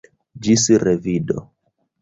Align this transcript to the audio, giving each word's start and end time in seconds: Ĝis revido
Ĝis 0.47 0.63
revido 0.85 1.47